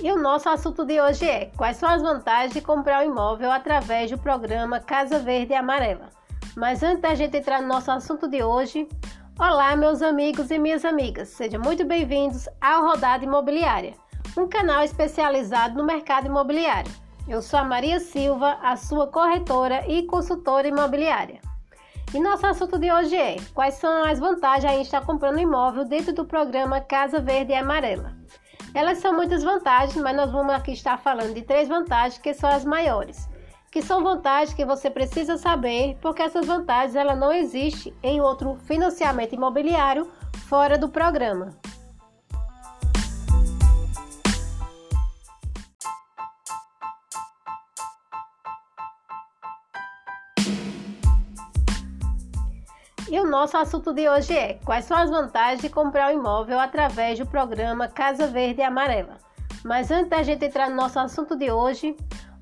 [0.00, 3.50] E o nosso assunto de hoje é: quais são as vantagens de comprar um imóvel
[3.50, 6.10] através do programa Casa Verde e Amarela?
[6.56, 8.88] Mas antes da gente entrar no nosso assunto de hoje,
[9.36, 13.94] olá, meus amigos e minhas amigas, sejam muito bem-vindos ao Rodada Imobiliária,
[14.36, 16.92] um canal especializado no mercado imobiliário.
[17.26, 21.40] Eu sou a Maria Silva, a sua corretora e consultora imobiliária.
[22.14, 26.12] E nosso assunto de hoje é: quais são as vantagens em estar comprando imóvel dentro
[26.12, 28.16] do programa Casa Verde e Amarela?
[28.74, 32.50] Elas são muitas vantagens, mas nós vamos aqui estar falando de três vantagens que são
[32.50, 33.28] as maiores,
[33.70, 38.56] que são vantagens que você precisa saber, porque essas vantagens ela não existem em outro
[38.66, 40.08] financiamento imobiliário
[40.48, 41.50] fora do programa.
[53.10, 56.60] E o nosso assunto de hoje é: quais são as vantagens de comprar um imóvel
[56.60, 59.16] através do programa Casa Verde e Amarela?
[59.64, 61.96] Mas antes da gente entrar no nosso assunto de hoje,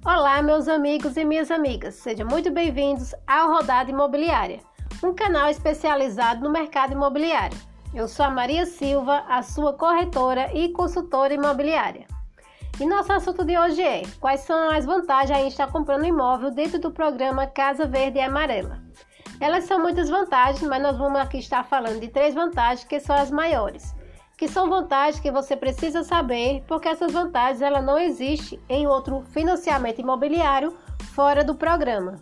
[0.04, 4.58] olá, meus amigos e minhas amigas, sejam muito bem-vindos ao Rodada Imobiliária,
[5.04, 7.56] um canal especializado no mercado imobiliário.
[7.94, 12.08] Eu sou a Maria Silva, a sua corretora e consultora imobiliária.
[12.80, 16.80] E nosso assunto de hoje é: quais são as vantagens em estar comprando imóvel dentro
[16.80, 18.84] do programa Casa Verde e Amarela?
[19.38, 23.14] Elas são muitas vantagens, mas nós vamos aqui estar falando de três vantagens que são
[23.14, 23.94] as maiores,
[24.36, 29.22] que são vantagens que você precisa saber, porque essas vantagens ela não existem em outro
[29.32, 30.74] financiamento imobiliário
[31.14, 32.14] fora do programa.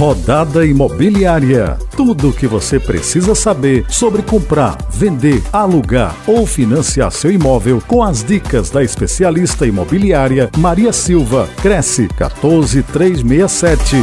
[0.00, 1.76] Rodada Imobiliária.
[1.94, 8.02] Tudo o que você precisa saber sobre comprar, vender, alugar ou financiar seu imóvel com
[8.02, 11.50] as dicas da especialista imobiliária Maria Silva.
[11.60, 13.96] Cresce 14367.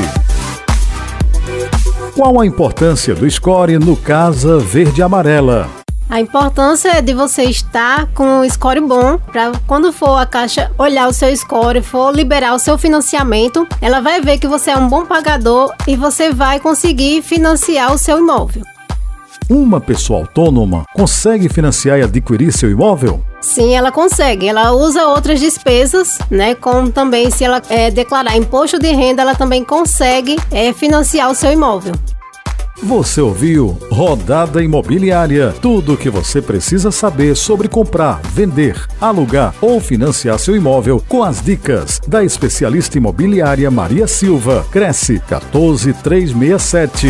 [2.13, 5.86] Qual a importância do score no Casa Verde Amarela?
[6.09, 10.71] A importância é de você estar com um score bom para quando for a caixa
[10.77, 14.77] olhar o seu score, for liberar o seu financiamento, ela vai ver que você é
[14.77, 18.63] um bom pagador e você vai conseguir financiar o seu imóvel.
[19.49, 23.21] Uma pessoa autônoma consegue financiar e adquirir seu imóvel?
[23.41, 24.47] Sim, ela consegue.
[24.47, 26.55] Ela usa outras despesas, né?
[26.55, 31.35] Como também se ela é, declarar imposto de renda, ela também consegue é, financiar o
[31.35, 31.93] seu imóvel.
[32.83, 35.51] Você ouviu Rodada Imobiliária.
[35.63, 41.23] Tudo o que você precisa saber sobre comprar, vender, alugar ou financiar seu imóvel com
[41.23, 44.63] as dicas da especialista imobiliária Maria Silva.
[44.71, 47.07] Cresce 14367.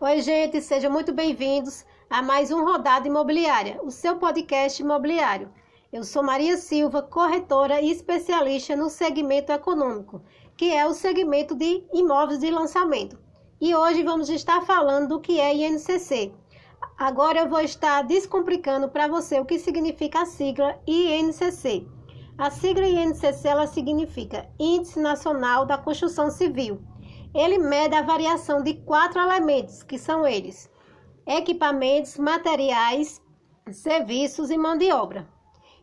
[0.00, 5.50] Oi, gente, sejam muito bem-vindos a mais um Rodada Imobiliária, o seu podcast imobiliário.
[5.92, 10.22] Eu sou Maria Silva, corretora e especialista no segmento econômico,
[10.56, 13.25] que é o segmento de imóveis de lançamento
[13.60, 16.32] e hoje vamos estar falando do que é INCC.
[16.98, 21.86] Agora eu vou estar descomplicando para você o que significa a sigla INCC.
[22.36, 26.80] A sigla INCC ela significa Índice Nacional da Construção Civil.
[27.34, 30.70] Ele mede a variação de quatro elementos, que são eles:
[31.26, 33.22] equipamentos, materiais,
[33.72, 35.26] serviços e mão de obra.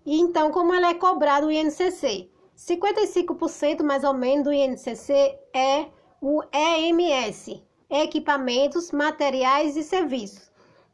[0.06, 2.30] E então, como ele é cobrado o INCC?
[2.56, 5.88] 55% mais ou menos do INCC é
[6.26, 10.50] o EMS, equipamentos, materiais e serviços,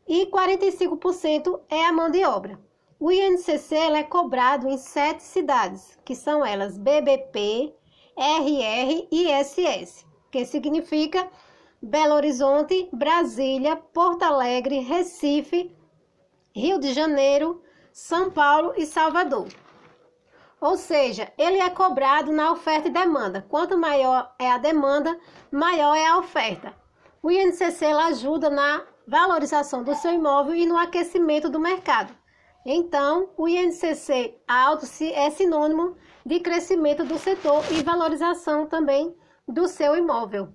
[0.07, 2.59] e 45% é a mão de obra.
[2.99, 7.71] O INCC é cobrado em sete cidades, que são elas BBP,
[8.17, 11.29] RR e SS, que significa
[11.79, 15.71] Belo Horizonte, Brasília, Porto Alegre, Recife,
[16.55, 17.61] Rio de Janeiro,
[17.93, 19.47] São Paulo e Salvador.
[20.61, 23.45] Ou seja, ele é cobrado na oferta e demanda.
[23.47, 25.17] Quanto maior é a demanda,
[25.51, 26.73] maior é a oferta.
[27.23, 32.13] O INCC ajuda na valorização do seu imóvel e no aquecimento do mercado.
[32.65, 39.15] Então, o INCC alto é sinônimo de crescimento do setor e valorização também
[39.47, 40.53] do seu imóvel.